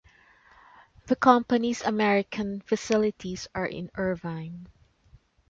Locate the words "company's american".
1.15-2.61